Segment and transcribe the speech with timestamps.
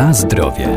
[0.00, 0.68] Na zdrowie.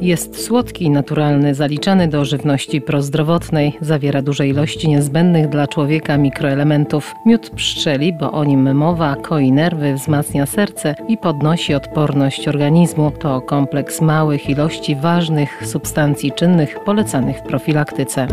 [0.00, 3.78] Jest słodki, naturalny, zaliczany do żywności prozdrowotnej.
[3.80, 7.14] Zawiera duże ilości niezbędnych dla człowieka mikroelementów.
[7.26, 13.10] Miód pszczeli, bo o nim mowa, koi nerwy, wzmacnia serce i podnosi odporność organizmu.
[13.10, 18.26] To kompleks małych ilości ważnych substancji czynnych polecanych w profilaktyce.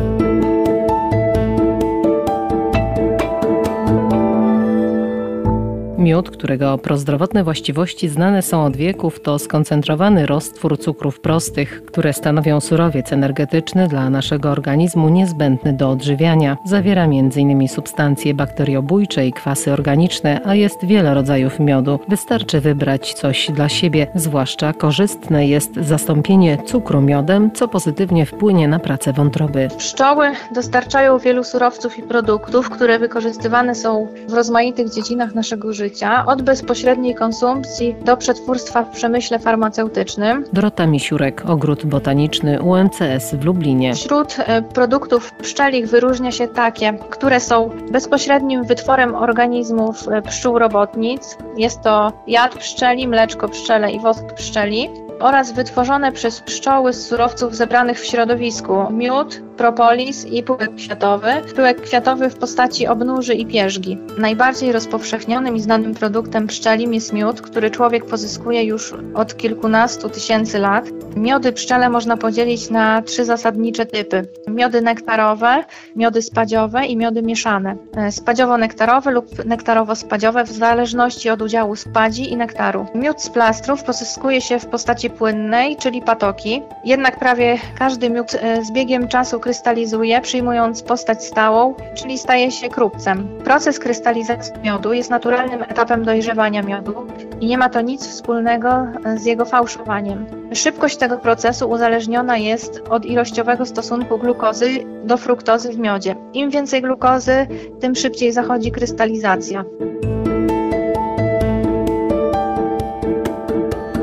[6.03, 12.59] Miód, którego prozdrowotne właściwości znane są od wieków, to skoncentrowany roztwór cukrów prostych, które stanowią
[12.59, 16.57] surowiec energetyczny dla naszego organizmu niezbędny do odżywiania.
[16.65, 17.67] Zawiera m.in.
[17.67, 21.99] substancje bakteriobójcze i kwasy organiczne, a jest wiele rodzajów miodu.
[22.07, 28.79] Wystarczy wybrać coś dla siebie, zwłaszcza korzystne jest zastąpienie cukru miodem, co pozytywnie wpłynie na
[28.79, 29.67] pracę wątroby.
[29.77, 36.25] Pszczoły dostarczają wielu surowców i produktów, które wykorzystywane są w rozmaitych dziedzinach naszego życia życia,
[36.25, 40.45] od bezpośredniej konsumpcji do przetwórstwa w przemyśle farmaceutycznym.
[40.53, 43.95] Dorota Misiurek, Ogród Botaniczny UMCS w Lublinie.
[43.95, 51.37] Wśród e, produktów pszczelich wyróżnia się takie, które są bezpośrednim wytworem organizmów e, pszczół robotnic.
[51.57, 57.55] Jest to jad pszczeli, mleczko pszczele i wosk pszczeli oraz wytworzone przez pszczoły z surowców
[57.55, 61.31] zebranych w środowisku miód, propolis i pyłek kwiatowy.
[61.55, 63.97] Pyłek kwiatowy w postaci obnóży i pierzgi.
[64.17, 70.59] Najbardziej rozpowszechnionym i znanym produktem pszczelim jest miód, który człowiek pozyskuje już od kilkunastu tysięcy
[70.59, 70.85] lat.
[71.15, 74.27] Miody pszczele można podzielić na trzy zasadnicze typy.
[74.47, 75.63] Miody nektarowe,
[75.95, 77.75] miody spadziowe i miody mieszane.
[77.95, 82.85] E, spadziowo-nektarowe lub nektarowo-spadziowe w zależności od udziału spadzi i nektaru.
[82.95, 86.61] Miód z plastrów pozyskuje się w postaci płynnej, czyli patoki.
[86.85, 92.69] Jednak prawie każdy miód e, z biegiem czasu krystalizuje, przyjmując postać stałą, czyli staje się
[92.69, 93.27] krupcem.
[93.43, 96.93] Proces krystalizacji miodu jest naturalnym etapem dojrzewania miodu
[97.39, 100.25] i nie ma to nic wspólnego z jego fałszowaniem.
[100.53, 104.69] Szybkość tego procesu uzależniona jest od ilościowego stosunku glukozy
[105.03, 106.15] do fruktozy w miodzie.
[106.33, 107.47] Im więcej glukozy,
[107.79, 109.65] tym szybciej zachodzi krystalizacja.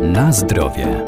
[0.02, 1.04] Na zdrowie.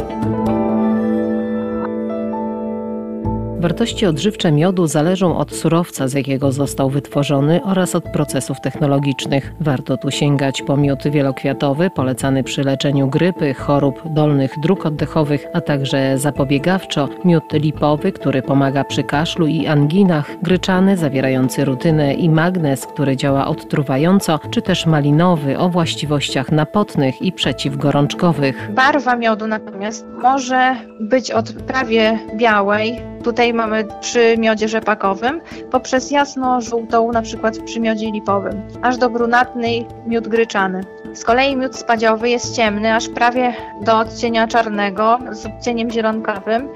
[3.63, 9.53] Wartości odżywcze miodu zależą od surowca, z jakiego został wytworzony oraz od procesów technologicznych.
[9.61, 15.61] Warto tu sięgać po miód wielokwiatowy, polecany przy leczeniu grypy, chorób dolnych dróg oddechowych, a
[15.61, 22.87] także zapobiegawczo miód lipowy, który pomaga przy kaszlu i anginach, gryczany zawierający rutynę i magnez,
[22.87, 28.71] który działa odtruwająco, czy też malinowy o właściwościach napotnych i przeciwgorączkowych.
[28.75, 35.41] Barwa miodu natomiast może być od prawie białej Tutaj mamy przy miodzie rzepakowym,
[35.71, 40.85] poprzez jasno-żółtą, na przykład przy miodzie lipowym, aż do brunatnej miód gryczany.
[41.15, 46.69] Z kolei miód spadziowy jest ciemny, aż prawie do odcienia czarnego z odcieniem zielonkowym.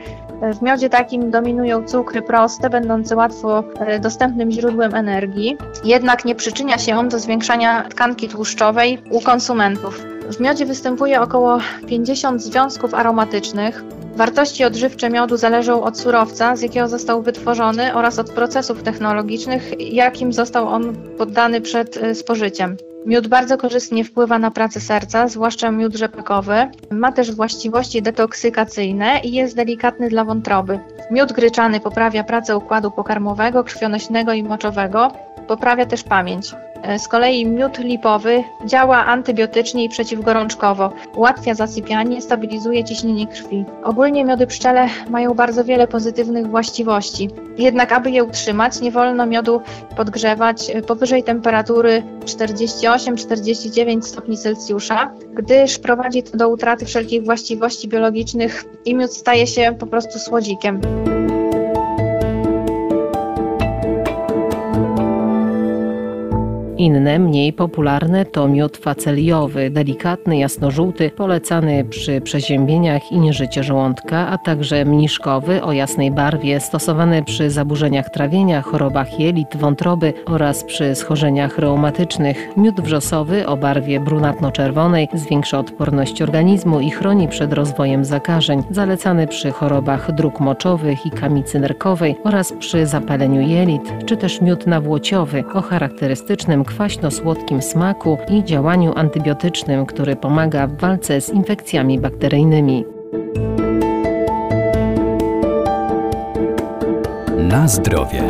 [0.43, 6.79] W miodzie takim dominują cukry proste, będące łatwo e, dostępnym źródłem energii, jednak nie przyczynia
[6.79, 10.05] się on do zwiększania tkanki tłuszczowej u konsumentów.
[10.31, 11.59] W miodzie występuje około
[11.89, 13.85] 50 związków aromatycznych,
[14.16, 20.32] Wartości odżywcze miodu zależą od surowca, z jakiego został wytworzony oraz od procesów technologicznych, jakim
[20.32, 22.76] został on poddany przed e, spożyciem.
[23.06, 26.71] Miód bardzo korzystnie wpływa na pracę serca, zwłaszcza miód rzepakowy.
[26.91, 30.81] Ma też właściwości detoksykacyjne i jest delikatny dla wątroby.
[31.10, 35.12] Miód gryczany poprawia pracę układu pokarmowego, krwionośnego i moczowego.
[35.47, 36.53] Poprawia też pamięć.
[36.83, 43.65] E, z kolei miód lipowy działa antybiotycznie i przeciwgorączkowo, ułatwia zasypianie, stabilizuje ciśnienie krwi.
[43.85, 47.31] Ogólnie miody pszczele mają bardzo wiele pozytywnych właściwości.
[47.59, 49.61] Jednak aby je utrzymać, nie wolno miodu
[49.97, 58.65] podgrzewać e, powyżej temperatury 48-49 stopni Celsjusza, gdyż prowadzi to do utraty wszelkich właściwości biologicznych
[58.85, 60.81] i miód staje się po prostu słodzikiem.
[66.78, 74.38] Inne, mniej popularne to miód faceliowy, delikatny, jasnożółty, polecany przy przeziębieniach i nieżycie żołądka, a
[74.38, 81.58] także mniszkowy o jasnej barwie, stosowany przy zaburzeniach trawienia, chorobach jelit, wątroby oraz przy schorzeniach
[81.58, 82.49] reumatycznych.
[82.56, 89.50] Miód wrzosowy o barwie brunatno-czerwonej zwiększa odporność organizmu i chroni przed rozwojem zakażeń, zalecany przy
[89.50, 95.62] chorobach dróg moczowych i kamicy nerkowej oraz przy zapaleniu jelit, czy też miód nawłociowy o
[95.62, 102.85] charakterystycznym kwaśno-słodkim smaku i działaniu antybiotycznym, który pomaga w walce z infekcjami bakteryjnymi.
[107.39, 108.23] Na zdrowie.